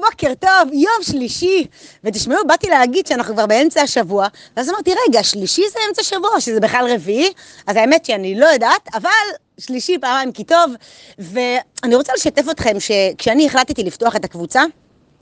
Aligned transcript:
בוקר 0.00 0.34
טוב, 0.34 0.72
יום 0.72 1.02
שלישי. 1.02 1.66
ותשמעו, 2.04 2.38
באתי 2.46 2.68
להגיד 2.68 3.06
שאנחנו 3.06 3.34
כבר 3.34 3.46
באמצע 3.46 3.82
השבוע, 3.82 4.26
ואז 4.56 4.70
אמרתי, 4.70 4.90
רגע, 5.08 5.22
שלישי 5.22 5.62
זה 5.72 5.78
אמצע 5.88 6.02
שבוע, 6.02 6.40
שזה 6.40 6.60
בכלל 6.60 6.86
רביעי? 6.94 7.32
אז 7.66 7.76
האמת 7.76 8.04
שאני 8.04 8.40
לא 8.40 8.46
יודעת, 8.46 8.88
אבל 8.94 9.10
שלישי 9.58 9.98
פעמיים 9.98 10.32
כי 10.32 10.44
טוב. 10.44 10.72
ואני 11.18 11.94
רוצה 11.94 12.12
לשתף 12.14 12.50
אתכם 12.50 12.80
שכשאני 12.80 13.46
החלטתי 13.46 13.82
לפתוח 13.82 14.16
את 14.16 14.24
הקבוצה, 14.24 14.62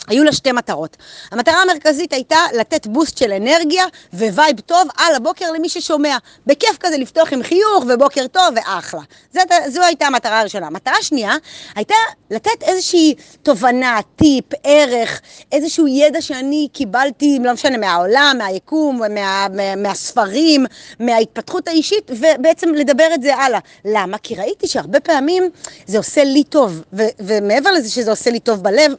היו 0.06 0.24
לה 0.24 0.32
שתי 0.32 0.52
מטרות. 0.52 0.96
המטרה 1.30 1.62
המרכזית 1.62 2.12
הייתה 2.12 2.38
לתת 2.58 2.86
boost 2.86 3.18
של 3.18 3.32
אנרגיה 3.32 3.84
vibe 4.12 4.60
טוב 4.60 4.88
על 4.96 5.14
הבוקר 5.14 5.52
למי 5.52 5.68
ששומע. 5.68 6.16
בכיף 6.46 6.76
כזה 6.80 6.96
לפתוח 6.96 7.32
עם 7.32 7.42
חיוך 7.42 7.84
ובוקר 7.88 8.26
טוב 8.26 8.44
ואחלה. 8.56 9.00
זאת, 9.34 9.52
זו 9.68 9.82
הייתה 9.82 10.06
המטרה 10.06 10.40
הראשונה. 10.40 10.66
המטרה 10.66 10.94
השנייה 11.00 11.32
הייתה 11.74 11.94
לתת 12.30 12.62
איזושהי 12.62 13.14
תובנה, 13.42 14.00
טיפ, 14.16 14.44
ערך, 14.64 15.20
איזשהו 15.52 15.88
ידע 15.88 16.20
שאני 16.20 16.68
קיבלתי, 16.72 17.38
לא 17.42 17.52
משנה, 17.52 17.76
מהעולם, 17.76 18.34
מהיקום, 18.38 18.98
מה, 18.98 19.46
מה, 19.48 19.76
מהספרים, 19.76 20.66
מההתפתחות 21.00 21.68
האישית, 21.68 22.10
ובעצם 22.10 22.74
לדבר 22.74 23.08
את 23.14 23.22
זה 23.22 23.36
הלאה. 23.36 23.58
למה? 23.84 24.18
כי 24.18 24.34
ראיתי 24.34 24.66
שהרבה 24.66 25.00
פעמים 25.00 25.50
זה 25.86 25.98
עושה 25.98 26.24
לי 26.24 26.44
טוב, 26.44 26.82
ו- 26.92 27.02
ומעבר 27.18 27.70
לזה 27.70 27.90
שזה 27.90 28.10
עושה 28.10 28.30
לי 28.30 28.40
טוב 28.40 28.62
בלב, 28.62 28.92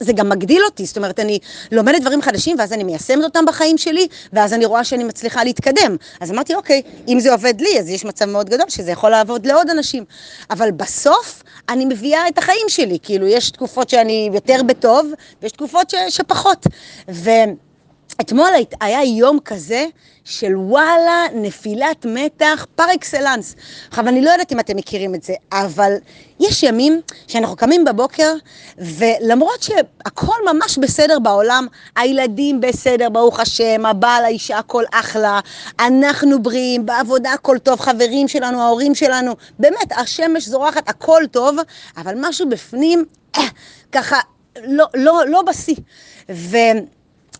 זה 0.00 0.12
גם 0.12 0.28
מגדיל 0.28 0.62
אותי, 0.64 0.86
זאת 0.86 0.96
אומרת, 0.96 1.20
אני 1.20 1.38
לומדת 1.72 2.00
דברים 2.00 2.22
חדשים, 2.22 2.56
ואז 2.58 2.72
אני 2.72 2.84
מיישמת 2.84 3.24
אותם 3.24 3.44
בחיים 3.46 3.78
שלי, 3.78 4.08
ואז 4.32 4.52
אני 4.52 4.64
רואה 4.64 4.84
שאני 4.84 5.04
מצליחה 5.04 5.44
להתקדם. 5.44 5.96
אז 6.20 6.30
אמרתי, 6.30 6.54
אוקיי, 6.54 6.82
אם 7.08 7.20
זה 7.20 7.32
עובד 7.32 7.60
לי, 7.60 7.80
אז 7.80 7.88
יש 7.88 8.04
מצב 8.04 8.24
מאוד 8.24 8.50
גדול 8.50 8.68
שזה 8.68 8.90
יכול 8.90 9.10
לעבוד 9.10 9.46
לעוד 9.46 9.70
אנשים. 9.70 10.04
אבל 10.50 10.70
בסוף, 10.70 11.42
אני 11.68 11.84
מביאה 11.84 12.28
את 12.28 12.38
החיים 12.38 12.68
שלי, 12.68 12.98
כאילו, 13.02 13.26
יש 13.26 13.50
תקופות 13.50 13.90
שאני 13.90 14.30
יותר 14.34 14.62
בטוב, 14.66 15.12
ויש 15.42 15.52
תקופות 15.52 15.90
ש, 15.90 15.94
שפחות. 16.08 16.66
ו... 17.08 17.30
אתמול 18.20 18.48
היה 18.80 19.04
יום 19.04 19.38
כזה 19.44 19.86
של 20.24 20.56
וואלה, 20.56 21.26
נפילת 21.34 22.06
מתח 22.08 22.66
פר 22.74 22.84
אקסלנס. 22.94 23.54
עכשיו, 23.88 24.08
אני 24.08 24.20
לא 24.20 24.30
יודעת 24.30 24.52
אם 24.52 24.60
אתם 24.60 24.76
מכירים 24.76 25.14
את 25.14 25.22
זה, 25.22 25.34
אבל 25.52 25.92
יש 26.40 26.62
ימים 26.62 27.00
שאנחנו 27.28 27.56
קמים 27.56 27.84
בבוקר, 27.84 28.34
ולמרות 28.78 29.62
שהכל 29.62 30.36
ממש 30.52 30.78
בסדר 30.78 31.18
בעולם, 31.18 31.66
הילדים 31.96 32.60
בסדר, 32.60 33.08
ברוך 33.08 33.40
השם, 33.40 33.86
הבעל, 33.86 34.24
האישה, 34.24 34.58
הכל 34.58 34.84
אחלה, 34.92 35.40
אנחנו 35.80 36.42
בריאים, 36.42 36.86
בעבודה 36.86 37.32
הכל 37.32 37.58
טוב, 37.58 37.80
חברים 37.80 38.28
שלנו, 38.28 38.62
ההורים 38.62 38.94
שלנו, 38.94 39.36
באמת, 39.58 39.92
השמש 39.96 40.48
זורחת, 40.48 40.88
הכל 40.88 41.22
טוב, 41.30 41.56
אבל 41.96 42.14
משהו 42.20 42.48
בפנים, 42.48 43.04
אה, 43.36 43.42
ככה, 43.92 44.20
לא, 44.64 44.86
לא, 44.94 45.22
לא 45.26 45.42
בשיא. 45.42 45.76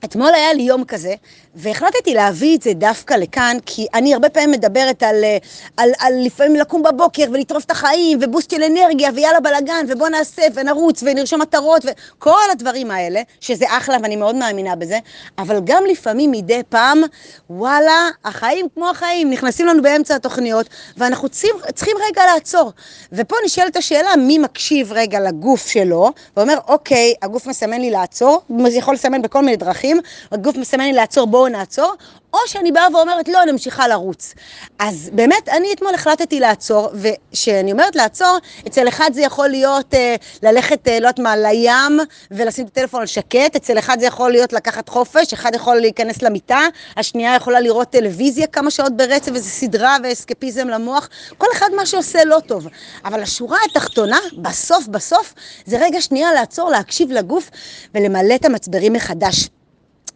אתמול 0.05 0.35
היה 0.35 0.53
לי 0.53 0.63
יום 0.63 0.85
כזה, 0.85 1.15
והחלטתי 1.55 2.15
להביא 2.15 2.57
את 2.57 2.63
זה 2.63 2.73
דווקא 2.75 3.15
לכאן, 3.15 3.57
כי 3.67 3.87
אני 3.95 4.15
הרבה 4.15 4.29
פעמים 4.29 4.51
מדברת 4.51 5.03
על, 5.03 5.25
אה, 5.25 5.39
על, 5.77 5.91
על 5.99 6.13
לפעמים 6.25 6.57
לקום 6.57 6.83
בבוקר 6.83 7.25
ולטרוף 7.33 7.65
את 7.65 7.71
החיים, 7.71 8.19
ובוסט 8.23 8.51
של 8.51 8.63
אנרגיה, 8.63 9.11
ויאללה 9.15 9.41
בלאגן, 9.41 9.87
ובוא 9.89 10.09
נעשה, 10.09 10.43
ונרוץ, 10.55 11.03
ונרשום 11.03 11.41
מטרות, 11.41 11.83
וכל 11.85 12.51
הדברים 12.53 12.91
האלה, 12.91 13.23
שזה 13.41 13.65
אחלה 13.69 13.97
ואני 14.03 14.17
מאוד 14.17 14.35
מאמינה 14.35 14.77
בזה, 14.77 14.99
אבל 15.39 15.61
גם 15.65 15.85
לפעמים 15.91 16.31
מדי 16.31 16.61
פעם, 16.69 17.03
וואלה, 17.51 18.09
החיים 18.25 18.67
כמו 18.75 18.91
החיים, 18.91 19.31
נכנסים 19.31 19.67
לנו 19.67 19.83
באמצע 19.83 20.15
התוכניות, 20.15 20.67
ואנחנו 20.97 21.29
צריכים, 21.29 21.55
צריכים 21.75 21.97
רגע 22.09 22.23
לעצור. 22.35 22.73
ופה 23.13 23.37
נשאלת 23.45 23.77
השאלה, 23.77 24.17
מי 24.17 24.39
מקשיב 24.39 24.93
רגע 24.93 25.21
לגוף 25.21 25.67
שלו, 25.67 26.11
ואומר, 26.37 26.59
אוקיי, 26.69 27.15
הגוף 27.23 27.47
מסמן 27.47 27.81
לי 27.81 27.91
לעצור, 27.91 28.43
יכול 28.71 28.95
לסמן 28.95 29.23
בכל 29.23 29.41
מיני 29.41 29.57
דרכים, 29.57 29.94
הגוף 30.33 30.57
מסמן 30.57 30.85
לי 30.85 30.93
לעצור, 30.93 31.27
בואו 31.27 31.49
נעצור, 31.49 31.95
או 32.35 32.39
שאני 32.47 32.73
באה 32.73 32.87
ואומרת, 32.95 33.29
לא, 33.29 33.43
אני 33.43 33.53
ממשיכה 33.53 33.89
לרוץ. 33.89 34.35
אז 34.79 35.11
באמת, 35.13 35.49
אני 35.49 35.73
אתמול 35.73 35.95
החלטתי 35.95 36.41
לעצור, 36.41 36.89
וכשאני 36.95 37.73
אומרת 37.73 37.97
לעצור, 37.97 38.39
אצל 38.67 38.89
אחד 38.89 39.11
זה 39.15 39.23
יכול 39.23 39.49
להיות 39.49 39.95
אה, 39.95 40.15
ללכת, 40.43 40.89
אה, 40.89 41.01
לא 41.01 41.07
יודעת 41.07 41.19
מה, 41.19 41.37
לים, 41.37 42.01
ולשים 42.31 42.67
את 42.67 42.71
הטלפון 42.71 43.01
על 43.01 43.07
שקט, 43.07 43.57
אצל 43.57 43.79
אחד 43.79 44.01
זה 44.01 44.07
יכול 44.07 44.31
להיות 44.31 44.53
לקחת 44.53 44.89
חופש, 44.89 45.33
אחד 45.33 45.55
יכול 45.55 45.77
להיכנס 45.77 46.23
למיטה, 46.23 46.61
השנייה 46.97 47.35
יכולה 47.35 47.61
לראות 47.61 47.91
טלוויזיה 47.91 48.47
כמה 48.47 48.71
שעות 48.71 48.97
ברצף, 48.97 49.35
איזה 49.35 49.51
סדרה 49.51 49.97
ואסקפיזם 50.05 50.69
למוח, 50.69 51.09
כל 51.39 51.47
אחד 51.53 51.69
מה 51.77 51.87
שעושה 51.87 52.25
לא 52.25 52.39
טוב. 52.47 52.69
אבל 53.05 53.23
השורה 53.23 53.59
התחתונה, 53.71 54.19
בסוף 54.39 54.87
בסוף, 54.87 55.35
זה 55.67 55.79
רגע 55.81 56.01
שנייה 56.01 56.33
לעצור, 56.33 56.71
להקשיב 56.71 57.13
לגוף 57.13 57.51
ולמלא 57.95 58.35
את 58.35 58.45
המצברים 58.45 58.93
מחדש. 58.93 59.49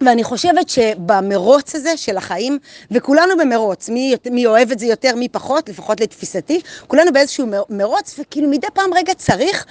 ואני 0.00 0.25
חושבת 0.25 0.69
שבמרוץ 0.69 1.75
הזה 1.75 1.97
של 1.97 2.16
החיים, 2.16 2.59
וכולנו 2.91 3.36
במרוץ, 3.36 3.88
מי, 3.88 4.14
מי 4.31 4.47
אוהב 4.47 4.70
את 4.70 4.78
זה 4.78 4.86
יותר, 4.86 5.14
מי 5.16 5.28
פחות, 5.28 5.69
לפחות 5.69 6.00
לתפיסתי, 6.00 6.60
כולנו 6.86 7.12
באיזשהו 7.12 7.47
מרוץ, 7.70 8.19
וכאילו 8.19 8.48
מדי 8.48 8.66
פעם 8.75 8.94
רגע 8.94 9.14
צריך 9.14 9.66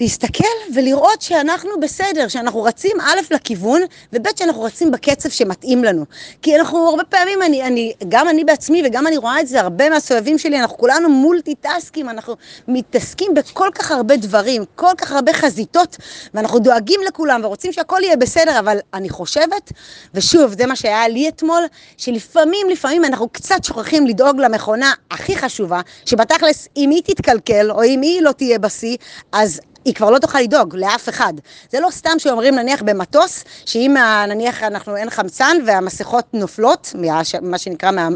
להסתכל 0.00 0.44
ולראות 0.74 1.22
שאנחנו 1.22 1.70
בסדר, 1.80 2.28
שאנחנו 2.28 2.62
רצים 2.62 3.00
א' 3.00 3.34
לכיוון, 3.34 3.82
וב' 4.12 4.26
שאנחנו 4.36 4.62
רצים 4.62 4.90
בקצב 4.90 5.28
שמתאים 5.28 5.84
לנו. 5.84 6.04
כי 6.42 6.56
אנחנו 6.56 6.88
הרבה 6.88 7.04
פעמים, 7.04 7.42
אני, 7.42 7.62
אני, 7.62 7.92
גם 8.08 8.28
אני 8.28 8.44
בעצמי 8.44 8.82
וגם 8.86 9.06
אני 9.06 9.16
רואה 9.16 9.40
את 9.40 9.48
זה, 9.48 9.60
הרבה 9.60 9.90
מהסובבים 9.90 10.38
שלי, 10.38 10.60
אנחנו 10.60 10.76
כולנו 10.76 11.08
מולטיטסקים, 11.08 12.08
אנחנו 12.08 12.36
מתעסקים 12.68 13.34
בכל 13.34 13.68
כך 13.74 13.90
הרבה 13.90 14.16
דברים, 14.16 14.64
כל 14.74 14.92
כך 14.98 15.12
הרבה 15.12 15.32
חזיתות, 15.32 15.96
ואנחנו 16.34 16.58
דואגים 16.58 17.00
לכולם 17.08 17.40
ורוצים 17.44 17.72
שהכל 17.72 18.00
יהיה 18.02 18.16
בסדר, 18.16 18.58
אבל 18.58 18.78
אני 18.94 19.08
חושבת, 19.08 19.72
ושוב, 20.14 20.54
זה 20.58 20.66
מה 20.66 20.76
שהיה 20.76 21.08
לי 21.08 21.28
אתמול, 21.28 21.62
שלפעמים, 21.96 22.66
לפעמים 22.70 23.04
אנחנו 23.04 23.28
קצת 23.28 23.64
שוכחים 23.64 24.06
לדאוג 24.06 24.40
למכונה 24.40 24.92
הכי 25.10 25.36
חשובה, 25.36 25.80
שבתכלס, 26.04 26.68
אם 26.76 26.90
היא 26.90 27.02
תתקלקל, 27.02 27.70
או 27.70 27.84
אם 27.84 28.00
היא 28.00 28.22
לא 28.22 28.32
תהיה 28.32 28.58
בשיא, 28.58 28.96
אז 29.32 29.60
היא 29.86 29.94
כבר 29.94 30.10
לא 30.10 30.18
תוכל 30.18 30.40
לדאוג 30.40 30.76
לאף 30.76 31.08
אחד. 31.08 31.32
זה 31.72 31.80
לא 31.80 31.90
סתם 31.90 32.18
שאומרים 32.18 32.54
נניח 32.54 32.82
במטוס, 32.82 33.44
שאם 33.66 33.94
נניח 34.28 34.62
אנחנו 34.62 34.96
אין 34.96 35.10
חמצן 35.10 35.56
והמסכות 35.66 36.24
נופלות, 36.32 36.94
מה 37.42 37.58
שנקרא 37.58 37.90
מה, 37.90 38.08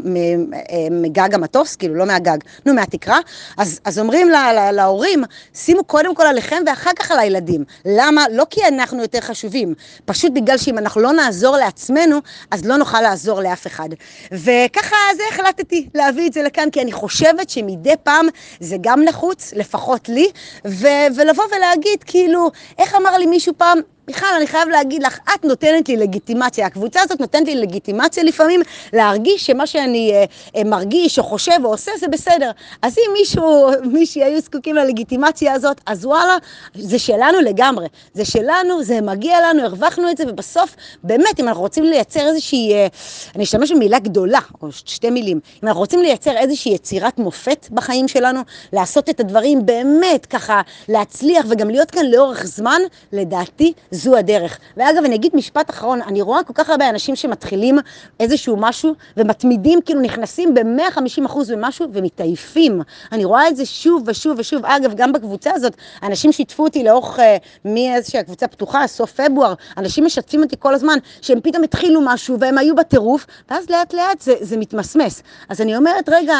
מגג 0.91 1.35
המטוס, 1.35 1.77
כאילו 1.77 1.95
לא 1.95 2.07
מהגג, 2.07 2.39
נו 2.67 2.75
מהתקרה, 2.75 3.19
אז, 3.57 3.81
אז 3.85 3.99
אומרים 3.99 4.29
לה, 4.29 4.53
לה, 4.53 4.73
להורים, 4.73 5.25
שימו 5.55 5.85
קודם 5.85 6.15
כל 6.15 6.23
עליכם 6.23 6.57
ואחר 6.67 6.91
כך 6.99 7.11
על 7.11 7.19
הילדים. 7.19 7.65
למה? 7.85 8.25
לא 8.33 8.47
כי 8.51 8.61
אנחנו 8.69 9.03
יותר 9.03 9.21
חשובים, 9.21 9.75
פשוט 10.05 10.33
בגלל 10.33 10.59
שאם 10.59 10.79
אנחנו 10.79 11.01
לא 11.01 11.13
נעזור 11.13 11.57
לעצמנו, 11.57 12.19
אז 12.51 12.65
לא 12.65 12.77
נוכל 12.77 13.01
לעזור 13.01 13.41
לאף 13.41 13.67
אחד. 13.67 13.89
וככה 14.33 14.97
זה 15.17 15.23
החלטתי 15.31 15.89
להביא 15.95 16.29
את 16.29 16.33
זה 16.33 16.43
לכאן, 16.43 16.71
כי 16.71 16.83
אני 16.83 16.93
חושבת 16.93 17.51
שמדי 17.51 17.95
פעם 18.03 18.27
זה 18.61 18.77
גם 18.81 19.03
נחוץ, 19.03 19.53
לפחות 19.57 20.09
לי, 20.09 20.31
ו- 20.67 21.07
ולבוא 21.17 21.45
ול... 21.45 21.60
להגיד, 21.61 22.05
כאילו, 22.07 22.51
איך 22.79 22.95
אמר 22.95 23.17
לי 23.19 23.27
מישהו 23.27 23.53
פעם, 23.57 23.79
מיכל, 24.11 24.27
אני 24.37 24.47
חייב 24.47 24.69
להגיד 24.69 25.03
לך, 25.03 25.19
את 25.35 25.45
נותנת 25.45 25.89
לי 25.89 25.97
לגיטימציה. 25.97 26.67
הקבוצה 26.67 27.01
הזאת 27.03 27.21
נותנת 27.21 27.47
לי 27.47 27.55
לגיטימציה 27.55 28.25
לפעמים 28.25 28.61
להרגיש 28.93 29.47
שמה 29.47 29.67
שאני 29.67 30.13
אה, 30.13 30.25
אה, 30.57 30.65
מרגיש 30.65 31.19
או 31.19 31.25
חושב 31.25 31.53
או 31.65 31.71
עושה 31.71 31.93
זה 32.01 32.09
בסדר. 32.09 32.51
אז 32.83 32.99
אם 32.99 33.13
מישהו, 33.13 33.71
מישהי 33.85 34.25
היו 34.25 34.41
זקוקים 34.41 34.77
ללגיטימציה 34.77 35.53
הזאת, 35.53 35.81
אז 35.87 36.07
וואלה, 36.07 36.37
זה 36.75 36.99
שלנו 36.99 37.41
לגמרי. 37.41 37.87
זה 38.15 38.25
שלנו, 38.25 38.83
זה 38.83 39.01
מגיע 39.01 39.37
לנו, 39.49 39.63
הרווחנו 39.63 40.11
את 40.11 40.17
זה, 40.17 40.25
ובסוף, 40.29 40.77
באמת, 41.05 41.41
אם 41.41 41.49
אנחנו 41.49 41.63
רוצים 41.63 41.85
לייצר 41.85 42.29
איזושהי, 42.29 42.73
אה, 42.75 42.87
אני 43.35 43.45
אשתמש 43.45 43.73
במילה 43.73 43.99
גדולה, 43.99 44.41
או 44.63 44.73
שתי 44.73 45.11
מילים, 45.11 45.41
אם 45.63 45.69
אנחנו 45.69 45.81
רוצים 45.81 46.01
לייצר 46.01 46.37
איזושהי 46.37 46.73
יצירת 46.73 47.19
מופת 47.19 47.69
בחיים 47.71 48.09
שלנו, 48.09 48.41
לעשות 48.73 49.11
את 49.11 49.21
הדברים 49.21 49.67
באמת 49.67 50.27
ככה, 50.27 50.61
להצליח 50.89 51.47
וגם 51.49 51.71
להיות 51.71 51.91
כאן 51.91 52.07
לאורך 52.07 52.45
זמן, 52.45 52.81
לדעתי, 53.13 53.73
זו 54.01 54.17
הדרך. 54.17 54.59
ואגב, 54.77 55.05
אני 55.05 55.15
אגיד 55.15 55.33
משפט 55.35 55.71
אחרון, 55.71 56.03
אני 56.03 56.23
רואה 56.23 56.43
כל 56.43 56.53
כך 56.53 56.71
הרבה 56.71 56.89
אנשים 56.89 57.17
שמתחילים 57.17 57.79
איזשהו 58.21 58.57
משהו 58.59 58.95
ומתמידים, 59.17 59.81
כאילו 59.83 60.01
נכנסים 60.01 60.55
ב-150% 60.55 61.37
במשהו 61.49 61.87
ומתעייפים. 61.93 62.83
אני 63.13 63.25
רואה 63.25 63.49
את 63.49 63.57
זה 63.57 63.67
שוב 63.67 64.03
ושוב 64.07 64.39
ושוב. 64.39 64.67
אגב, 64.67 64.95
גם 64.95 65.13
בקבוצה 65.13 65.51
הזאת, 65.55 65.73
אנשים 66.03 66.33
שיתפו 66.33 66.65
אותי 66.65 66.85
לאורך, 66.85 67.19
uh, 67.19 67.23
מאיזושהי 67.65 68.25
קבוצה 68.25 68.47
פתוחה, 68.47 68.87
סוף 68.87 69.21
פברואר, 69.21 69.55
אנשים 69.77 70.05
משתפים 70.05 70.43
אותי 70.43 70.57
כל 70.59 70.75
הזמן, 70.75 70.99
שהם 71.23 71.41
פתאום 71.41 71.65
התחילו 71.65 72.01
משהו 72.05 72.41
והם 72.41 72.59
היו 72.59 72.77
בטירוף, 72.77 73.27
ואז 73.51 73.71
לאט 73.71 73.95
לאט 73.95 74.21
זה, 74.21 74.35
זה 74.41 74.57
מתמסמס. 74.57 75.23
אז 75.49 75.61
אני 75.61 75.77
אומרת, 75.77 76.09
רגע, 76.09 76.35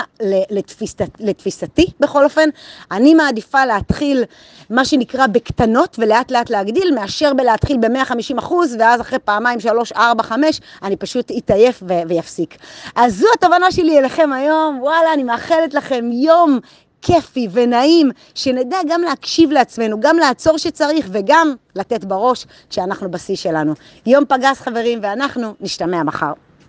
לתפיסת, 0.51 1.09
לתפיסתי 1.21 1.87
בכל 2.01 2.25
אופן, 2.25 2.49
אני 2.91 3.15
מעדיפה 3.15 3.65
להתחיל 3.65 4.25
מה 4.71 4.85
שנקרא 4.85 5.27
בקטנות 5.27 5.97
ולאט 5.99 6.31
לאט 6.31 6.51
להגדיל, 6.51 6.95
מאשר 6.95 7.33
להתחיל 7.51 7.77
ב-150 7.77 8.39
אחוז, 8.39 8.77
ואז 8.79 9.01
אחרי 9.01 9.19
פעמיים, 9.19 9.61
שלוש, 9.61 9.93
ארבע, 9.93 10.23
חמש, 10.23 10.61
אני 10.83 10.97
פשוט 10.97 11.31
אתעייף 11.39 11.83
ויפסיק. 12.09 12.57
אז 12.97 13.17
זו 13.17 13.27
התובנה 13.35 13.73
שלי 13.73 13.99
אליכם 13.99 14.33
היום, 14.33 14.79
וואלה, 14.81 15.15
אני 15.15 15.23
מאחלת 15.23 15.75
לכם 15.75 16.05
יום 16.13 16.59
כיפי 17.03 17.49
ונעים, 17.53 18.11
שנדע 18.35 18.79
גם 18.89 19.01
להקשיב 19.01 19.51
לעצמנו, 19.51 20.01
גם 20.01 20.17
לעצור 20.17 20.59
שצריך 20.59 21.09
וגם 21.13 21.55
לתת 21.77 22.05
בראש 22.05 22.47
כשאנחנו 22.71 23.11
בשיא 23.11 23.37
שלנו. 23.37 23.75
יום 24.07 24.25
פגז 24.29 24.57
חברים, 24.57 24.99
ואנחנו 25.03 25.55
נשתמע 25.61 26.03
מחר. 26.03 26.33